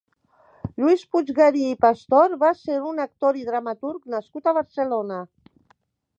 Lluís 0.83 1.03
Puiggarí 1.15 1.65
i 1.73 1.77
Pastor 1.85 2.33
va 2.45 2.51
ser 2.63 2.79
un 2.93 3.05
actor 3.07 3.41
i 3.43 3.47
dramaturg 3.51 4.11
nascut 4.17 4.47
a 4.53 4.57
Barcelona. 4.61 5.23